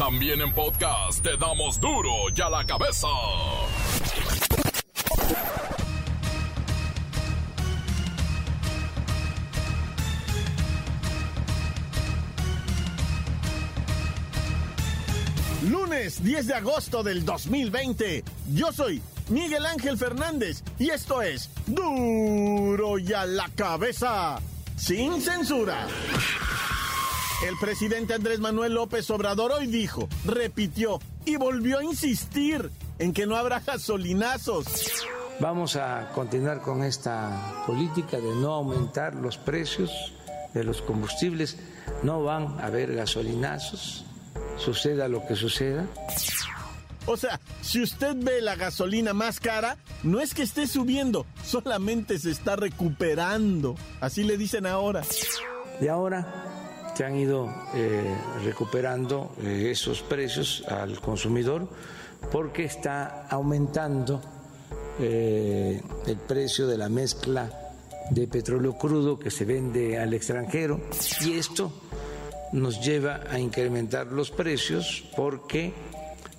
[0.00, 3.06] También en podcast te damos duro y a la cabeza.
[15.68, 18.24] Lunes 10 de agosto del 2020.
[18.54, 24.40] Yo soy Miguel Ángel Fernández y esto es duro y a la cabeza.
[24.78, 25.86] Sin censura.
[27.46, 33.26] El presidente Andrés Manuel López Obrador hoy dijo, repitió y volvió a insistir en que
[33.26, 34.66] no habrá gasolinazos.
[35.40, 39.90] Vamos a continuar con esta política de no aumentar los precios
[40.52, 41.56] de los combustibles.
[42.02, 44.04] No van a haber gasolinazos,
[44.58, 45.86] suceda lo que suceda.
[47.06, 52.18] O sea, si usted ve la gasolina más cara, no es que esté subiendo, solamente
[52.18, 53.76] se está recuperando.
[54.02, 55.02] Así le dicen ahora.
[55.80, 56.49] Y ahora
[57.00, 58.14] se han ido eh,
[58.44, 61.66] recuperando eh, esos precios al consumidor
[62.30, 64.20] porque está aumentando
[64.98, 67.72] eh, el precio de la mezcla
[68.10, 70.78] de petróleo crudo que se vende al extranjero.
[71.24, 71.72] Y esto
[72.52, 75.72] nos lleva a incrementar los precios porque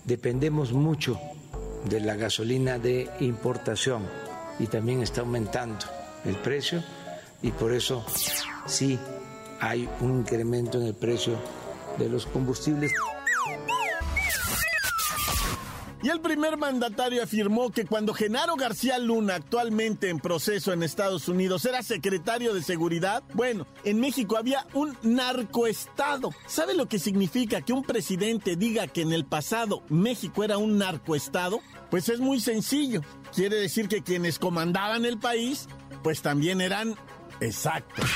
[0.05, 1.19] dependemos mucho
[1.85, 4.03] de la gasolina de importación
[4.59, 5.87] y también está aumentando
[6.23, 6.83] el precio
[7.41, 8.05] y por eso
[8.67, 8.99] sí
[9.61, 11.37] hay un incremento en el precio
[11.97, 12.91] de los combustibles.
[16.03, 21.27] Y el primer mandatario afirmó que cuando Genaro García Luna, actualmente en proceso en Estados
[21.27, 26.31] Unidos, era secretario de Seguridad, bueno, en México había un narcoestado.
[26.47, 30.79] ¿Sabe lo que significa que un presidente diga que en el pasado México era un
[30.79, 31.59] narcoestado?
[31.91, 33.01] Pues es muy sencillo.
[33.35, 35.67] Quiere decir que quienes comandaban el país,
[36.01, 36.95] pues también eran
[37.41, 38.09] exactos.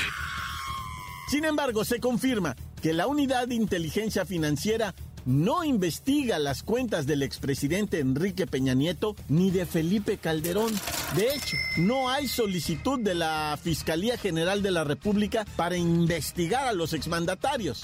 [1.28, 7.22] Sin embargo, se confirma que la unidad de inteligencia financiera no investiga las cuentas del
[7.24, 10.72] expresidente Enrique Peña Nieto ni de Felipe Calderón.
[11.16, 16.72] De hecho, no hay solicitud de la Fiscalía General de la República para investigar a
[16.72, 17.82] los exmandatarios.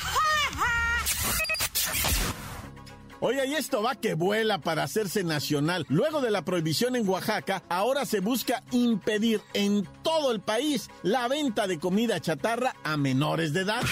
[3.25, 5.87] Oiga, y esto va que vuela para hacerse nacional.
[5.89, 11.29] Luego de la prohibición en Oaxaca, ahora se busca impedir en todo el país la
[11.29, 13.83] venta de comida chatarra a menores de edad.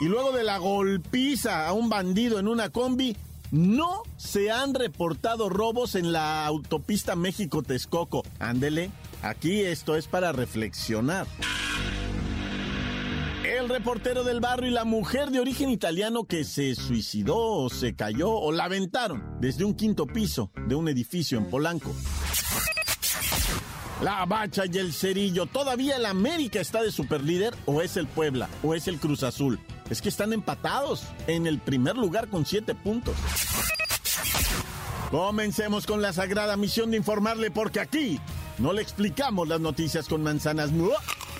[0.00, 3.16] Y luego de la golpiza a un bandido en una combi,
[3.52, 8.24] no se han reportado robos en la autopista México-Texcoco.
[8.40, 8.90] Ándele,
[9.22, 11.28] aquí esto es para reflexionar
[13.44, 17.94] el reportero del barrio y la mujer de origen italiano que se suicidó o se
[17.94, 21.94] cayó o la aventaron desde un quinto piso de un edificio en Polanco.
[24.02, 25.46] La Bacha y el Cerillo.
[25.46, 29.60] ¿Todavía el América está de superlíder o es el Puebla o es el Cruz Azul?
[29.90, 33.14] Es que están empatados en el primer lugar con siete puntos.
[35.10, 38.20] Comencemos con la sagrada misión de informarle porque aquí
[38.58, 40.72] no le explicamos las noticias con manzanas.
[40.72, 40.90] No,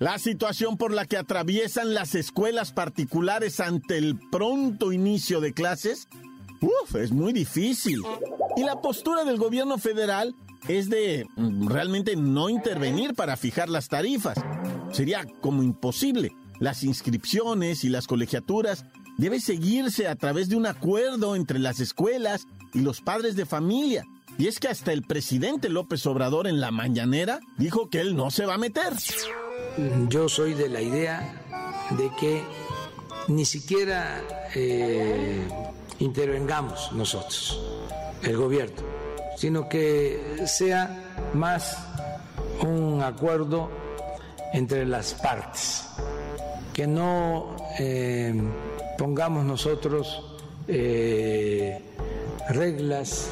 [0.00, 6.08] La situación por la que atraviesan las escuelas particulares ante el pronto inicio de clases,
[6.62, 8.00] uf, es muy difícil.
[8.56, 10.34] Y la postura del gobierno federal
[10.68, 14.38] es de mm, realmente no intervenir para fijar las tarifas.
[14.90, 16.32] Sería como imposible.
[16.60, 18.86] Las inscripciones y las colegiaturas
[19.18, 24.06] debe seguirse a través de un acuerdo entre las escuelas y los padres de familia.
[24.38, 28.30] Y es que hasta el presidente López Obrador en la mañanera dijo que él no
[28.30, 28.94] se va a meter
[30.08, 31.34] yo soy de la idea
[31.90, 32.42] de que
[33.28, 34.22] ni siquiera
[34.54, 35.46] eh,
[35.98, 37.60] intervengamos nosotros,
[38.22, 38.82] el gobierno,
[39.36, 41.76] sino que sea más
[42.62, 43.70] un acuerdo
[44.52, 45.86] entre las partes,
[46.72, 48.34] que no eh,
[48.98, 51.80] pongamos nosotros eh,
[52.48, 53.30] reglas,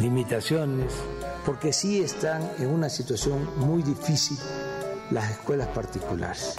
[0.00, 0.92] limitaciones,
[1.46, 4.38] porque sí están en una situación muy difícil
[5.10, 6.56] las escuelas particulares.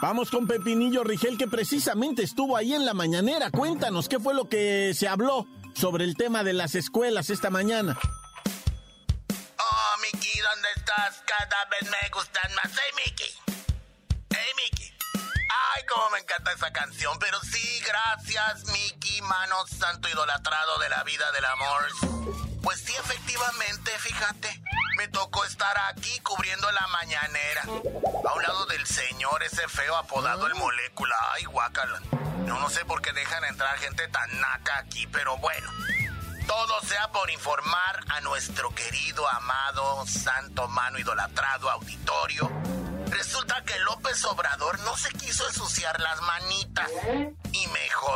[0.00, 3.50] Vamos con Pepinillo Rigel, que precisamente estuvo ahí en la mañanera.
[3.50, 7.98] Cuéntanos qué fue lo que se habló sobre el tema de las escuelas esta mañana.
[9.58, 11.22] Oh, Miki, ¿dónde estás?
[11.26, 12.72] Cada vez me gustan más.
[12.72, 13.30] Hey, Miki.
[14.30, 14.90] Hey, Miki.
[15.74, 21.02] Ay, cómo me encanta esa canción, pero sí, gracias, Mickey, mano santo idolatrado de la
[21.04, 21.82] vida del amor.
[22.62, 24.62] Pues sí, efectivamente, fíjate.
[25.00, 27.62] Me tocó estar aquí cubriendo la mañanera.
[27.62, 31.16] A un lado del señor, ese feo apodado el molécula.
[31.32, 32.02] Ay, guácala.
[32.44, 35.72] No, no sé por qué dejan entrar gente tan naca aquí, pero bueno.
[36.46, 42.50] Todo sea por informar a nuestro querido, amado, santo, mano idolatrado auditorio.
[43.06, 46.90] Resulta que López Obrador no se quiso ensuciar las manitas
[47.52, 47.66] y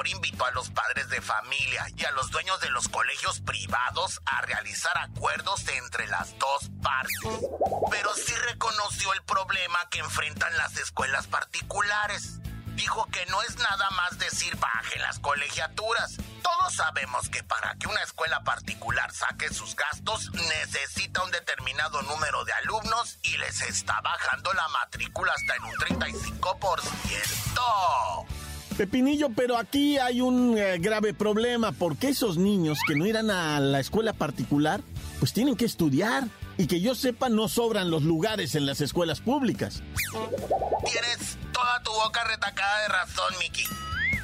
[0.04, 4.20] mejor invitó a los padres de familia y a los dueños de los colegios privados
[4.26, 7.48] a realizar acuerdos entre las dos partes.
[7.90, 12.40] Pero sí reconoció el problema que enfrentan las escuelas particulares
[12.74, 16.16] dijo que no es nada más decir bajen las colegiaturas.
[16.42, 22.44] Todos sabemos que para que una escuela particular saque sus gastos necesita un determinado número
[22.44, 28.33] de alumnos y les está bajando la matrícula hasta en un 35%.
[28.76, 33.60] Pepinillo, pero aquí hay un eh, grave problema porque esos niños que no irán a
[33.60, 34.80] la escuela particular,
[35.20, 36.24] pues tienen que estudiar
[36.58, 39.82] y que yo sepa no sobran los lugares en las escuelas públicas.
[40.84, 43.64] Tienes toda tu boca retacada de razón, Miki.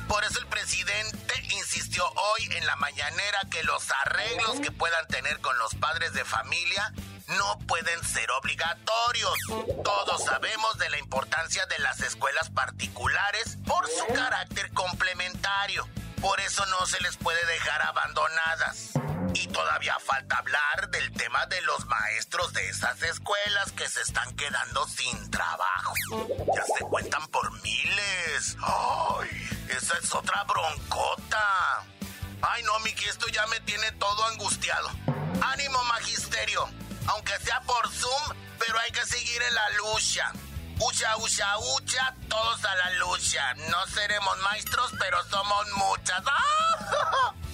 [0.08, 5.38] Por eso el presidente insistió hoy en la mañanera que los arreglos que puedan tener
[5.38, 6.92] con los padres de familia
[7.38, 9.38] no pueden ser obligatorios.
[9.84, 15.88] Todos sabemos de la importancia de las escuelas particulares por su carácter complementario.
[16.20, 18.90] Por eso no se les puede dejar abandonadas.
[19.34, 24.34] Y todavía falta hablar del tema de los maestros de esas escuelas que se están
[24.34, 25.94] quedando sin trabajo.
[26.54, 28.56] Ya se cuentan por miles.
[28.62, 29.28] ¡Ay!
[29.68, 31.84] Esa es otra broncota.
[32.42, 34.90] Ay, no, Miki, esto ya me tiene todo angustiado.
[35.42, 36.68] Ánimo, magisterio.
[37.06, 40.32] Aunque sea por Zoom, pero hay que seguir en la lucha.
[40.78, 43.54] Ucha, ucha, ucha, todos a la lucha.
[43.68, 46.22] No seremos maestros, pero somos muchas.
[46.26, 47.34] ¡Ah!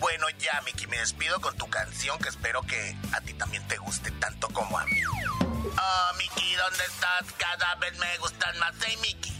[0.00, 3.78] Bueno, ya, Miki, me despido con tu canción que espero que a ti también te
[3.78, 5.00] guste tanto como a mí.
[5.06, 7.24] Oh, Miki, ¿dónde estás?
[7.38, 8.74] Cada vez me gustan más.
[8.84, 9.32] Hey, Miki.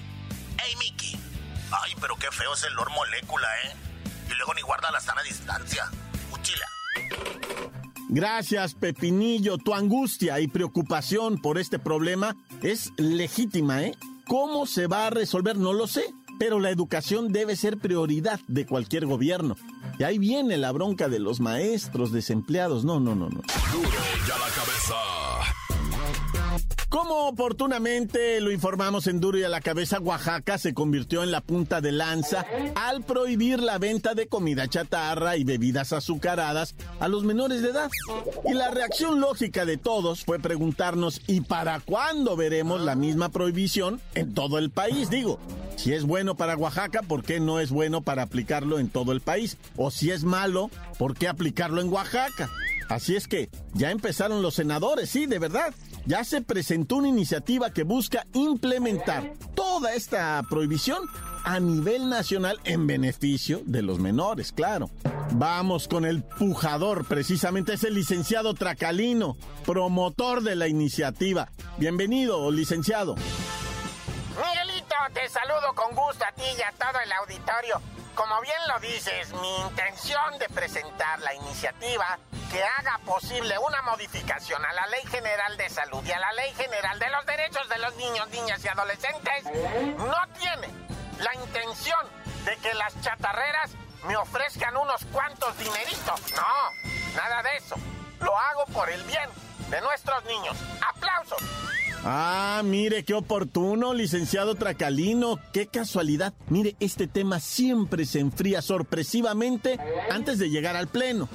[0.59, 1.21] Hey, Miki.
[1.71, 3.77] Ay, pero qué feo es el Lord Molécula, ¿eh?
[4.31, 5.91] Y luego ni guarda la sana distancia.
[6.31, 6.67] Uchila.
[8.15, 9.59] Gracias, Pepinillo.
[9.59, 13.97] Tu angustia y preocupación por este problema es legítima, ¿eh?
[14.29, 15.57] ¿Cómo se va a resolver?
[15.57, 16.05] No lo sé.
[16.39, 19.57] Pero la educación debe ser prioridad de cualquier gobierno.
[19.99, 22.85] Y ahí viene la bronca de los maestros desempleados.
[22.85, 23.41] No, no, no, no.
[23.73, 23.91] Duro
[24.29, 25.24] ya la cabeza.
[26.95, 31.41] Como oportunamente lo informamos en Duro y a la cabeza, Oaxaca se convirtió en la
[31.41, 32.47] punta de lanza
[32.77, 37.91] al prohibir la venta de comida chatarra y bebidas azucaradas a los menores de edad.
[38.45, 44.01] Y la reacción lógica de todos fue preguntarnos, ¿y para cuándo veremos la misma prohibición
[44.15, 45.11] en todo el país?
[45.11, 45.41] Digo,
[45.75, 49.21] si es bueno para Oaxaca, ¿por qué no es bueno para aplicarlo en todo el
[49.21, 49.57] país?
[49.77, 52.49] O si es malo, ¿por qué aplicarlo en Oaxaca?
[52.89, 55.75] Así es que ya empezaron los senadores, sí, de verdad.
[56.07, 60.99] Ya se presentó una iniciativa que busca implementar toda esta prohibición
[61.45, 64.91] a nivel nacional en beneficio de los menores, claro.
[65.33, 71.51] Vamos con el pujador, precisamente es el licenciado Tracalino, promotor de la iniciativa.
[71.79, 73.15] Bienvenido, licenciado.
[75.13, 77.81] Te saludo con gusto a ti y a todo el auditorio.
[78.15, 82.19] Como bien lo dices, mi intención de presentar la iniciativa
[82.51, 86.55] que haga posible una modificación a la Ley General de Salud y a la Ley
[86.55, 89.45] General de los Derechos de los Niños, Niñas y Adolescentes
[89.99, 90.69] no tiene
[91.19, 92.01] la intención
[92.45, 93.73] de que las chatarreras
[94.05, 96.21] me ofrezcan unos cuantos dineritos.
[96.35, 97.77] No, nada de eso.
[98.21, 99.29] Lo hago por el bien
[99.69, 100.57] de nuestros niños.
[100.81, 101.43] ¡Aplausos!
[102.07, 105.39] Ah, mire, qué oportuno, licenciado Tracalino.
[105.55, 106.35] Qué casualidad.
[106.49, 109.79] Mire, este tema siempre se enfría sorpresivamente
[110.11, 111.31] antes de llegar al Pleno.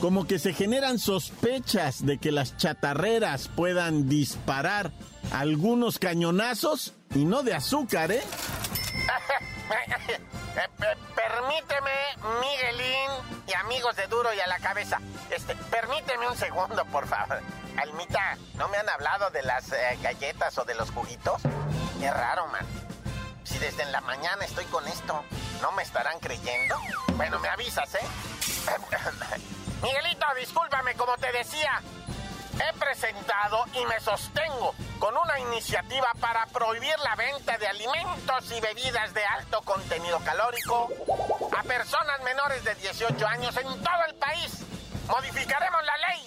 [0.00, 4.92] Como que se generan sospechas de que las chatarreras puedan disparar
[5.32, 8.22] algunos cañonazos y no de azúcar, ¿eh?
[11.14, 11.90] Permíteme,
[12.40, 13.10] Miguelín
[13.46, 15.00] y amigos de Duro y a la cabeza.
[15.30, 17.40] Este, permíteme un segundo, por favor.
[17.76, 21.42] Almita, ¿no me han hablado de las eh, galletas o de los juguitos?
[21.98, 22.66] Qué raro, man.
[23.42, 25.24] Si desde la mañana estoy con esto,
[25.60, 26.76] ¿no me estarán creyendo?
[27.16, 28.06] Bueno, me avisas, ¿eh?
[29.82, 31.82] Miguelito, discúlpame, como te decía,
[32.60, 38.60] he presentado y me sostengo con una iniciativa para prohibir la venta de alimentos y
[38.60, 40.88] bebidas de alto contenido calórico
[41.56, 44.60] a personas menores de 18 años en todo el país.
[45.08, 46.26] Modificaremos la ley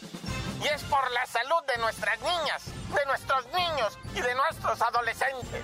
[0.64, 5.64] y es por la salud de nuestras niñas, de nuestros niños y de nuestros adolescentes.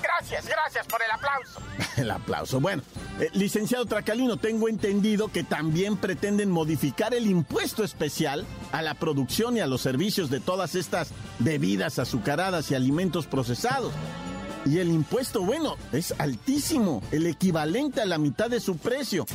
[0.00, 1.60] Gracias, gracias por el aplauso.
[1.96, 2.60] el aplauso.
[2.60, 2.82] Bueno,
[3.20, 9.56] eh, licenciado Tracalino, tengo entendido que también pretenden modificar el impuesto especial a la producción
[9.56, 13.92] y a los servicios de todas estas bebidas azucaradas y alimentos procesados.
[14.66, 19.26] Y el impuesto, bueno, es altísimo, el equivalente a la mitad de su precio.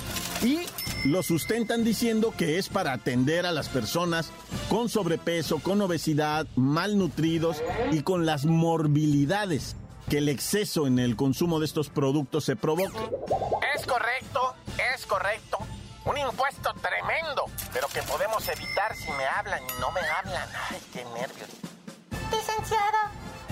[0.44, 0.60] Y
[1.08, 4.32] lo sustentan diciendo que es para atender a las personas
[4.70, 9.76] con sobrepeso, con obesidad, malnutridos y con las morbilidades
[10.10, 13.00] que el exceso en el consumo de estos productos se provoca.
[13.90, 14.56] Es correcto,
[14.94, 15.58] es correcto.
[16.06, 20.48] Un impuesto tremendo, pero que podemos evitar si me hablan y no me hablan.
[20.70, 21.50] Ay, qué nervios.
[22.30, 22.98] Licenciado,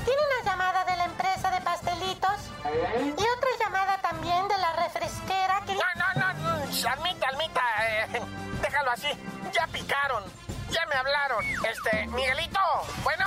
[0.06, 5.64] tiene una llamada de la empresa de pastelitos y otra llamada también de la refresquera
[5.66, 5.74] que...
[5.74, 8.22] No, no, no, admita, admita, eh,
[8.62, 9.10] déjalo así.
[9.52, 10.24] Ya picaron,
[10.70, 11.44] ya me hablaron.
[11.66, 12.60] Este, Miguelito,
[13.04, 13.26] bueno,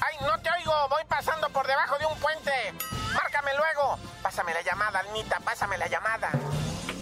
[0.00, 2.50] ay, no te oigo, voy pasando por debajo de un puente.
[3.14, 3.98] Márcame luego.
[4.22, 6.30] Pásame la llamada, Almita, pásame la llamada.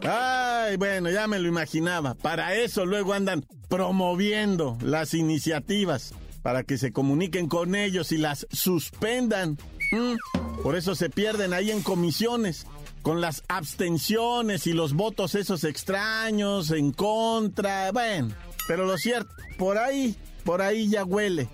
[0.02, 2.14] Ay, bueno, ya me lo imaginaba.
[2.14, 8.46] Para eso luego andan promoviendo las iniciativas, para que se comuniquen con ellos y las
[8.52, 9.58] suspendan.
[9.90, 10.14] Mm,
[10.62, 12.66] por eso se pierden ahí en comisiones,
[13.02, 17.90] con las abstenciones y los votos esos extraños en contra.
[17.92, 18.34] Bueno,
[18.68, 21.48] pero lo cierto, por ahí, por ahí ya huele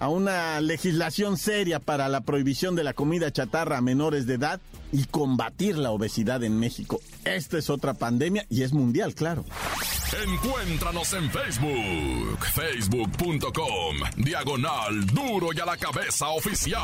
[0.00, 4.60] a una legislación seria para la prohibición de la comida chatarra a menores de edad
[4.92, 7.00] y combatir la obesidad en México.
[7.24, 9.44] Esta es otra pandemia y es mundial, claro.
[10.26, 16.80] Encuéntranos en Facebook, facebook.com, diagonal duro y a la cabeza oficial.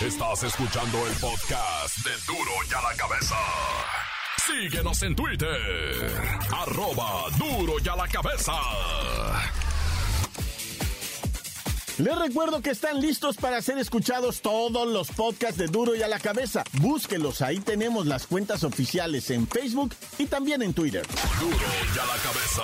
[0.00, 3.36] Estás escuchando el podcast de duro y a la cabeza.
[4.46, 6.10] Síguenos en Twitter,
[6.50, 8.52] arroba duro y a la cabeza.
[11.98, 16.08] Les recuerdo que están listos para ser escuchados todos los podcasts de Duro y a
[16.08, 16.62] la cabeza.
[16.80, 21.04] Búsquelos, ahí tenemos las cuentas oficiales en Facebook y también en Twitter.
[21.40, 22.62] Duro y a la cabeza.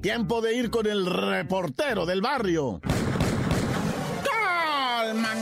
[0.00, 2.80] Tiempo de ir con el reportero del barrio.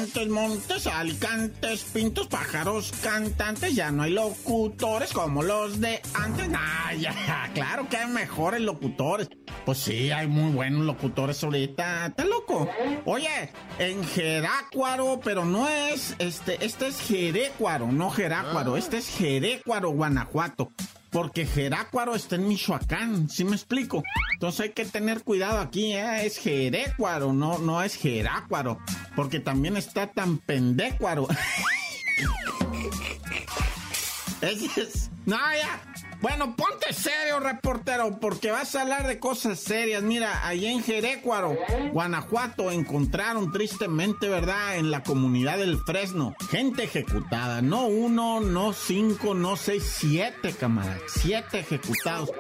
[0.03, 6.49] Montes, montes, alicantes, pintos, pájaros, cantantes, ya no hay locutores como los de antes.
[6.49, 7.15] Nah, ya,
[7.55, 9.29] claro que hay mejores locutores.
[9.65, 12.07] Pues sí, hay muy buenos locutores ahorita.
[12.07, 12.69] ¿Está loco?
[13.05, 19.91] Oye, en Jerácuaro, pero no es, este, este es Jerécuaro, no Jerácuaro, este es Jerécuaro,
[19.91, 20.73] Guanajuato
[21.13, 24.03] porque Jerácuaro está en Michoacán, ¿sí me explico?
[24.33, 26.25] Entonces hay que tener cuidado aquí, ¿eh?
[26.25, 28.79] es Jerécuaro, no, no es Jerácuaro,
[29.15, 31.29] porque también está tan pendécuaro.
[34.41, 35.92] es, no, ya,
[36.23, 40.03] bueno, ponte serio, reportero, porque vas a hablar de cosas serias.
[40.03, 41.57] Mira, ahí en Jerécuaro,
[41.93, 47.61] Guanajuato, encontraron tristemente, ¿verdad?, en la comunidad del Fresno, gente ejecutada.
[47.61, 50.99] No uno, no cinco, no seis, siete, camarada.
[51.09, 52.31] Siete ejecutados.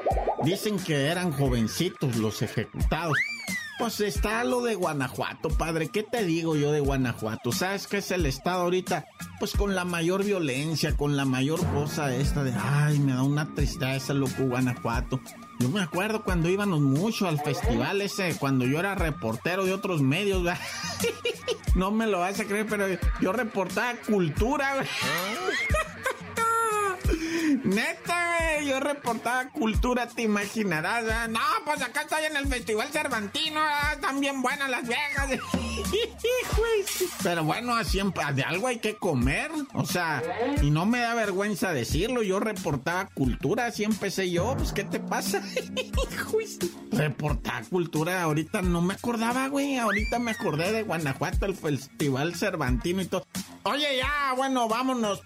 [0.44, 3.16] Dicen que eran jovencitos los ejecutados.
[3.82, 5.88] Pues está lo de Guanajuato, padre.
[5.88, 7.50] ¿Qué te digo yo de Guanajuato?
[7.50, 9.06] ¿Sabes qué es el estado ahorita?
[9.40, 13.52] Pues con la mayor violencia, con la mayor cosa esta de, ay, me da una
[13.56, 15.18] tristeza, loco, Guanajuato.
[15.58, 20.00] Yo me acuerdo cuando íbamos mucho al festival ese, cuando yo era reportero de otros
[20.00, 20.44] medios,
[21.74, 22.86] no me lo vas a creer, pero
[23.20, 24.76] yo reportaba cultura.
[27.64, 31.28] Neta, yo reportaba cultura, te imaginarás.
[31.28, 33.60] No, pues acá estoy en el Festival Cervantino,
[33.92, 35.28] están bien buenas las viejas.
[37.22, 39.50] Pero bueno, siempre de algo hay que comer.
[39.74, 40.22] O sea,
[40.60, 42.22] y no me da vergüenza decirlo.
[42.22, 44.54] Yo reportaba cultura, así empecé yo.
[44.56, 45.42] Pues, ¿qué te pasa?
[46.90, 49.78] reportaba cultura, ahorita no me acordaba, güey.
[49.78, 53.26] Ahorita me acordé de Guanajuato, el Festival Cervantino y todo.
[53.64, 55.22] Oye, ya, bueno, vámonos.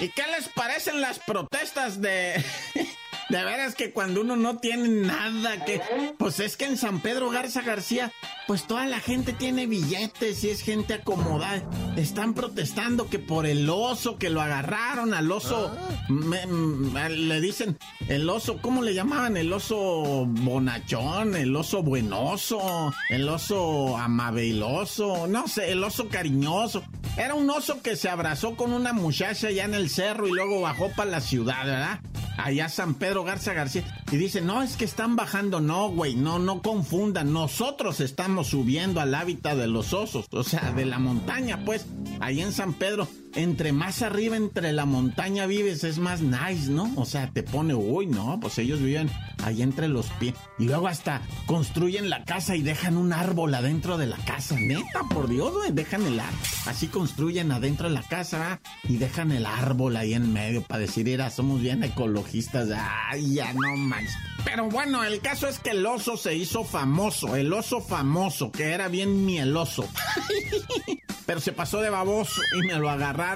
[0.00, 2.44] ¿Y qué les parecen las protestas de...
[3.28, 5.82] De veras que cuando uno no tiene nada que...
[6.16, 8.10] Pues es que en San Pedro Garza García,
[8.48, 11.62] pues toda la gente tiene billetes y es gente acomodada.
[11.96, 15.70] Están protestando que por el oso, que lo agarraron al oso...
[16.08, 17.78] le dicen,
[18.08, 19.36] el oso, ¿cómo le llamaban?
[19.36, 26.82] El oso bonachón, el oso buenoso, el oso amabeloso, no sé, el oso cariñoso.
[27.18, 30.62] Era un oso que se abrazó con una muchacha allá en el cerro y luego
[30.62, 32.00] bajó para la ciudad, ¿verdad?
[32.38, 36.38] Allá San Pedro Garza García, y dice, no, es que están bajando, no, güey, no,
[36.38, 41.64] no confundan, nosotros estamos subiendo al hábitat de los osos, o sea, de la montaña,
[41.64, 41.86] pues,
[42.20, 43.08] ahí en San Pedro.
[43.34, 46.92] Entre más arriba, entre la montaña vives, es más nice, ¿no?
[46.96, 49.10] O sea, te pone, uy, no, pues ellos viven
[49.44, 50.34] ahí entre los pies.
[50.58, 54.56] Y luego hasta construyen la casa y dejan un árbol adentro de la casa.
[54.58, 56.38] Neta, por Dios, güey, dejan el árbol.
[56.66, 61.08] Así construyen adentro de la casa y dejan el árbol ahí en medio para decir,
[61.08, 62.68] era, somos bien ecologistas.
[63.10, 64.14] Ay, ya no manches.
[64.44, 68.72] Pero bueno, el caso es que el oso se hizo famoso, el oso famoso, que
[68.72, 69.86] era bien mieloso.
[71.26, 73.27] Pero se pasó de baboso y me lo agarraron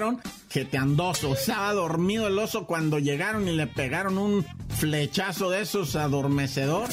[0.50, 1.32] jeteandoso.
[1.34, 6.88] Estaba dormido el oso cuando llegaron y le pegaron un flechazo de esos adormecedor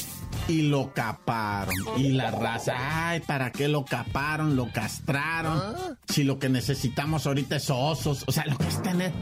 [0.48, 1.74] y lo caparon.
[1.96, 4.56] Y la raza, ay, ¿para qué lo caparon?
[4.56, 5.60] Lo castraron.
[6.08, 8.24] Si lo que necesitamos ahorita es osos.
[8.26, 9.12] O sea, lo que es tener.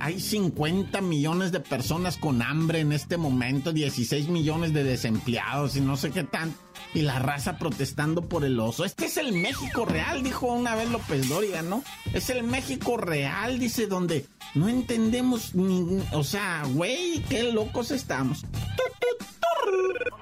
[0.00, 5.80] hay 50 millones de personas con hambre en este momento, 16 millones de desempleados y
[5.80, 6.54] no sé qué tan.
[6.94, 8.84] Y la raza protestando por el oso.
[8.84, 11.84] Este es el México real, dijo una vez López Doria, ¿no?
[12.14, 16.02] Es el México real, dice, donde no entendemos ni.
[16.12, 18.44] O sea, güey, qué locos estamos.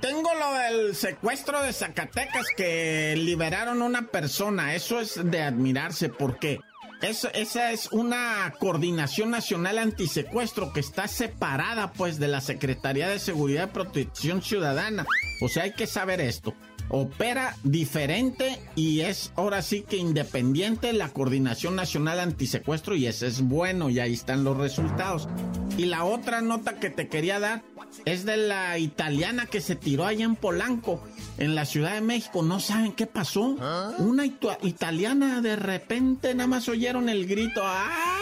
[0.00, 4.74] Tengo lo del secuestro de Zacatecas que liberaron una persona.
[4.74, 6.60] Eso es de admirarse porque
[7.04, 13.68] esa es una coordinación nacional antisecuestro que está separada pues de la Secretaría de Seguridad
[13.68, 15.06] y Protección Ciudadana.
[15.42, 16.54] O sea, hay que saber esto
[16.88, 23.42] opera diferente y es ahora sí que independiente la Coordinación Nacional Antisecuestro y ese es
[23.42, 25.28] bueno y ahí están los resultados.
[25.76, 27.62] Y la otra nota que te quería dar
[28.04, 31.02] es de la italiana que se tiró allá en Polanco,
[31.38, 32.42] en la Ciudad de México.
[32.42, 33.56] No saben qué pasó.
[33.98, 37.62] Una italiana de repente nada más oyeron el grito.
[37.64, 38.20] ¡Ah!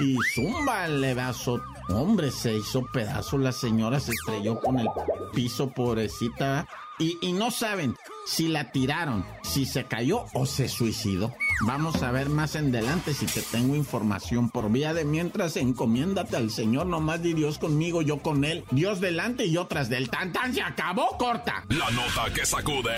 [0.00, 1.60] Y zumba le vaso.
[1.88, 3.38] Hombre, se hizo pedazo.
[3.38, 4.88] La señora se estrelló con el
[5.32, 6.66] piso, pobrecita.
[6.98, 7.94] Y, no saben
[8.26, 11.34] si la tiraron, si se cayó o se suicidó.
[11.66, 16.36] Vamos a ver más en adelante si te tengo información por vía de mientras encomiéndate
[16.36, 20.32] al Señor, nomás di Dios conmigo, yo con él, Dios delante y otras del tan
[20.32, 21.64] tan se acabó corta.
[21.68, 22.96] La nota que sacude.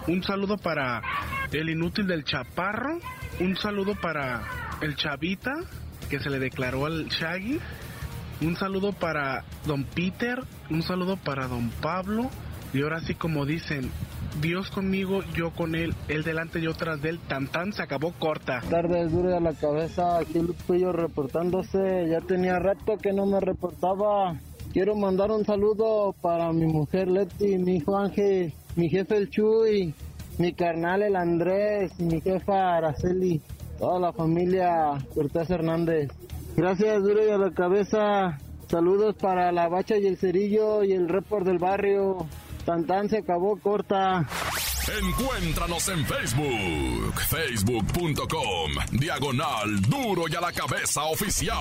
[0.06, 1.02] Un saludo para
[1.52, 2.98] el inútil del chaparro.
[3.40, 4.42] Un saludo para
[4.80, 5.54] el chavita
[6.08, 7.58] que se le declaró al Shaggy.
[8.42, 10.42] Un saludo para don Peter.
[10.70, 12.30] Un saludo para don Pablo.
[12.72, 13.90] Y ahora sí como dicen,
[14.40, 18.12] Dios conmigo, yo con él, él delante, yo tras de él, tan tan se acabó
[18.12, 18.60] corta.
[18.70, 24.38] Tardes duro a la cabeza, aquí yo reportándose, ya tenía rato que no me reportaba.
[24.72, 29.92] Quiero mandar un saludo para mi mujer Leti, mi hijo Ángel, mi jefe el Chuy,
[30.40, 33.42] mi carnal el Andrés, mi jefa Araceli,
[33.78, 36.10] toda la familia Cortés Hernández.
[36.56, 38.38] Gracias, duro y a la cabeza.
[38.66, 42.26] Saludos para la bacha y el cerillo y el report del barrio.
[42.64, 44.26] Tantan se acabó corta.
[45.02, 51.54] Encuéntranos en Facebook, facebook.com, diagonal duro y a la cabeza oficial.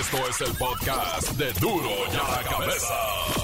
[0.00, 3.43] Esto es el podcast de duro y a la cabeza.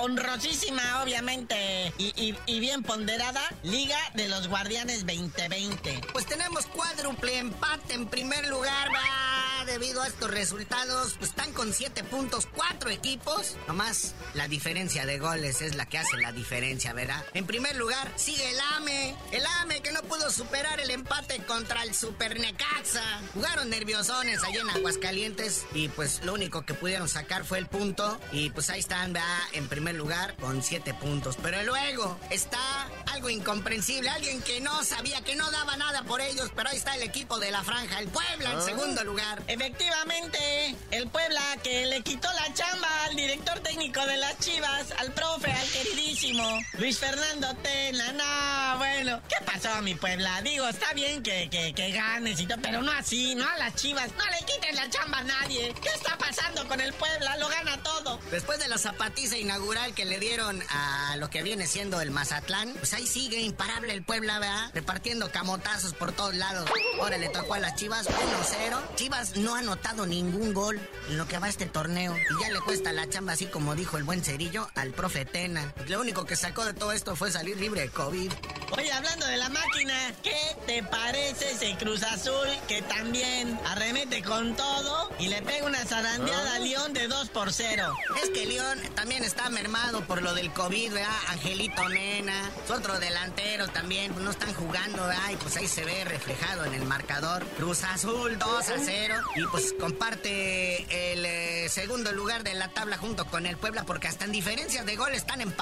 [0.00, 6.00] honrosísima, obviamente, y, y, bien ponderada Liga de los Guardianes 2020.
[6.12, 9.35] Pues tenemos cuádruple empate en primer lugar, va
[9.66, 13.56] debido a estos resultados, pues están con 7 puntos, 4 equipos.
[13.66, 17.24] Nomás la diferencia de goles es la que hace la diferencia, ¿verdad?
[17.34, 19.16] En primer lugar, sigue el AME.
[19.32, 23.20] El AME que no pudo superar el empate contra el Super Necaxa.
[23.34, 28.18] Jugaron nerviosones allá en Aguascalientes y pues lo único que pudieron sacar fue el punto.
[28.32, 29.38] Y pues ahí están, ¿verdad?
[29.52, 31.36] En primer lugar con 7 puntos.
[31.42, 34.08] Pero luego está algo incomprensible.
[34.08, 36.50] Alguien que no sabía, que no daba nada por ellos.
[36.54, 38.62] Pero ahí está el equipo de la franja, el Puebla en ah.
[38.62, 39.42] segundo lugar.
[39.58, 45.14] Efectivamente, el Puebla que le quitó la chamba al director técnico de las Chivas, al
[45.14, 45.50] profe,
[45.82, 46.42] queridísimo
[46.78, 48.12] Luis Fernando Tena.
[48.12, 50.40] No, bueno, ¿qué pasó a mi Puebla?
[50.42, 53.74] Digo, está bien que, que, que ganes y todo, pero no así, no a las
[53.74, 54.10] Chivas.
[54.16, 55.74] No le quiten la chamba a nadie.
[55.82, 57.36] ¿Qué está pasando con el Puebla?
[57.36, 58.18] Lo gana todo.
[58.30, 62.72] Después de la zapatiza inaugural que le dieron a lo que viene siendo el Mazatlán,
[62.74, 64.70] pues ahí sigue imparable el Puebla, ¿verdad?
[64.74, 66.70] Repartiendo camotazos por todos lados.
[67.00, 68.94] Ahora le tocó a las Chivas 1-0.
[68.96, 72.16] Chivas no ha anotado ningún gol en lo que va este torneo.
[72.16, 75.65] Y ya le cuesta la chamba, así como dijo el buen Cerillo, al profe Tena.
[75.88, 78.32] Lo único que sacó de todo esto fue salir libre de COVID.
[78.72, 84.56] Oye, hablando de la máquina, ¿qué te parece ese Cruz Azul que también arremete con
[84.56, 87.96] todo y le pega una zarandeada a León de 2 por 0?
[88.22, 91.14] Es que León también está mermado por lo del COVID, ¿verdad?
[91.28, 95.30] Angelito Mena, su otro delantero también, pues no están jugando, ¿verdad?
[95.32, 97.46] Y pues ahí se ve reflejado en el marcador.
[97.56, 102.98] Cruz Azul 2 a 0 y pues comparte el eh, segundo lugar de la tabla
[102.98, 105.55] junto con el Puebla porque hasta en diferencias de gol están empatados,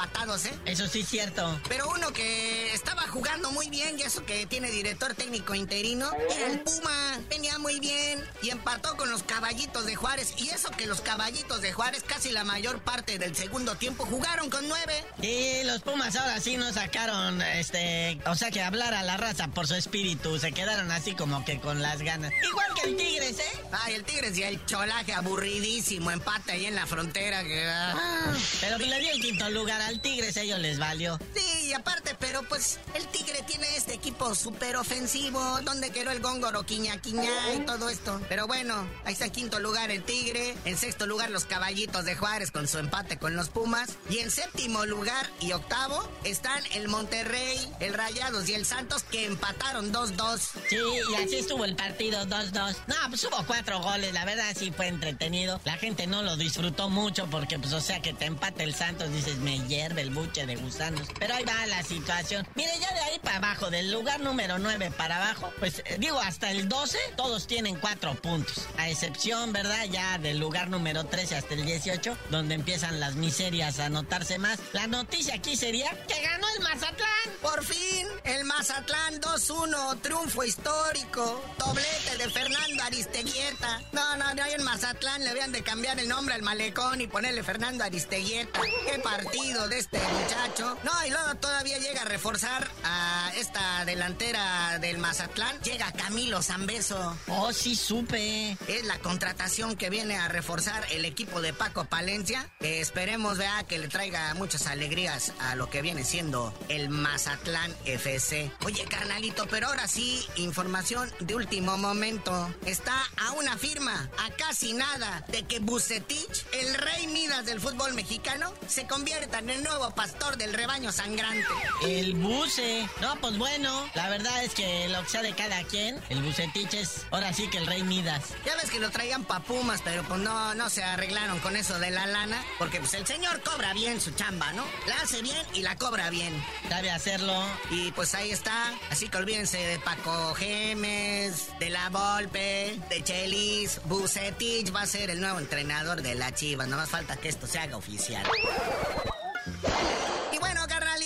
[0.45, 0.59] ¿eh?
[0.65, 1.61] Eso sí es cierto.
[1.69, 6.47] Pero uno que estaba jugando muy bien y eso que tiene director técnico interino era
[6.47, 7.21] el Puma.
[7.29, 10.35] Venía muy bien y empató con los caballitos de Juárez.
[10.39, 14.51] Y eso que los caballitos de Juárez casi la mayor parte del segundo tiempo jugaron
[14.51, 15.05] con nueve.
[15.23, 19.49] Y los Pumas ahora sí no sacaron, este, o sea que hablar a la raza
[19.49, 20.39] por su espíritu.
[20.39, 22.33] Se quedaron así como que con las ganas.
[22.43, 23.63] Igual que el Tigres, ¿eh?
[23.71, 27.45] Ay, el Tigres y el cholaje aburridísimo, empate ahí en la frontera.
[27.45, 28.33] Que, ah.
[28.61, 31.19] Pero le dio el quinto lugar al Tigres, ellos les valió.
[31.65, 36.65] Y aparte, pero pues el Tigre tiene este equipo súper ofensivo, donde quedó el góngoro,
[36.65, 38.21] quiña, quiña y todo esto.
[38.29, 42.15] Pero bueno, ahí está en quinto lugar el Tigre, en sexto lugar los Caballitos de
[42.15, 46.89] Juárez con su empate con los Pumas, y en séptimo lugar y octavo están el
[46.89, 50.41] Monterrey, el Rayados y el Santos que empataron 2-2.
[50.69, 50.77] Sí,
[51.11, 52.77] y así estuvo el partido 2-2.
[52.87, 55.61] No, pues hubo cuatro goles, la verdad sí fue entretenido.
[55.65, 59.11] La gente no lo disfrutó mucho porque pues o sea que te empate el Santos,
[59.13, 61.09] dices, me hierve el buche de gusanos.
[61.19, 62.47] Pero ahí va la situación.
[62.55, 66.19] Mire, ya de ahí para abajo, del lugar número 9 para abajo, pues eh, digo,
[66.21, 68.67] hasta el 12, todos tienen cuatro puntos.
[68.79, 69.85] A excepción, ¿verdad?
[69.91, 74.59] Ya del lugar número 13 hasta el 18, donde empiezan las miserias a notarse más.
[74.73, 77.09] La noticia aquí sería que ganó el Mazatlán.
[77.41, 83.81] Por fin, el Mazatlán 2-1, triunfo histórico, doblete de Fernando Aristeguieta.
[83.93, 87.43] No, no, no, en Mazatlán le habían de cambiar el nombre al malecón y ponerle
[87.43, 88.61] Fernando Aristeguieta.
[88.87, 90.79] Qué partido de este muchacho.
[90.83, 95.61] No, y luego todavía llega a reforzar a esta delantera del Mazatlán.
[95.61, 97.19] Llega Camilo Zambeso.
[97.29, 98.57] Oh, sí, supe.
[98.67, 102.49] Es la contratación que viene a reforzar el equipo de Paco Palencia.
[102.61, 108.51] Esperemos, vea, que le traiga muchas alegrías a lo que viene siendo el Mazatlán FC.
[108.65, 112.55] Oye, carnalito, pero ahora sí, información de último momento.
[112.65, 117.93] Está a una firma, a casi nada, de que Bucetich, el rey Midas del fútbol
[117.93, 121.34] mexicano, se convierta en el nuevo pastor del rebaño sangrante.
[121.83, 122.89] El buce.
[123.01, 126.75] No, pues bueno, la verdad es que lo que sea de cada quien, el bucetich
[126.75, 128.31] es ahora sí que el rey Midas.
[128.45, 131.79] Ya ves que lo traían pa' Pumas, pero pues no, no se arreglaron con eso
[131.79, 134.65] de la lana, porque pues el señor cobra bien su chamba, ¿no?
[134.87, 136.33] La hace bien y la cobra bien.
[136.69, 137.35] Sabe hacerlo.
[137.71, 138.73] Y pues ahí está.
[138.91, 143.81] Así que olvídense de Paco Gemes, de La Volpe, de Chelis.
[143.85, 146.69] Bucetich va a ser el nuevo entrenador de la Chivas.
[146.69, 148.25] No más falta que esto se haga oficial.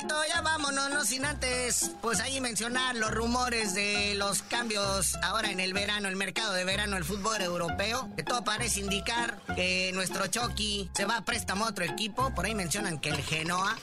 [0.09, 5.59] Ya vámonos, no sin antes, pues ahí mencionar los rumores de los cambios ahora en
[5.59, 10.27] el verano, el mercado de verano, el fútbol europeo, que todo parece indicar que nuestro
[10.27, 13.77] Chucky se va a préstamo a otro equipo, por ahí mencionan que el Genoa.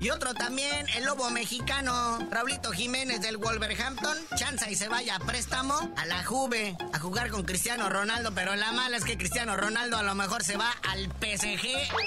[0.00, 5.18] Y otro también, el lobo mexicano, Raulito Jiménez del Wolverhampton, chanza y se vaya a
[5.20, 9.56] préstamo a la Juve, a jugar con Cristiano Ronaldo, pero la mala es que Cristiano
[9.56, 11.66] Ronaldo a lo mejor se va al PSG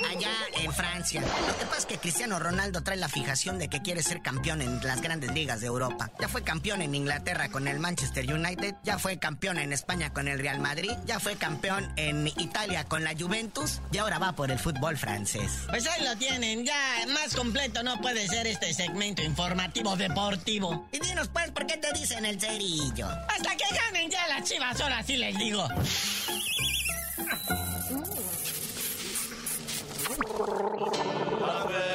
[0.10, 1.22] allá en Francia.
[1.22, 4.63] Lo que pasa es que Cristiano Ronaldo trae la fijación de que quiere ser campeón
[4.63, 6.10] en las grandes ligas de Europa.
[6.19, 10.27] Ya fue campeón en Inglaterra con el Manchester United, ya fue campeón en España con
[10.27, 14.49] el Real Madrid, ya fue campeón en Italia con la Juventus y ahora va por
[14.49, 15.51] el fútbol francés.
[15.69, 16.75] Pues ahí lo tienen, ya
[17.13, 20.88] más completo no puede ser este segmento informativo deportivo.
[20.91, 23.08] Y dinos pues, ¿por qué te dicen el cerillo?
[23.08, 25.67] Hasta que ganen ya las chivas, ahora sí les digo.
[31.39, 31.94] ¡La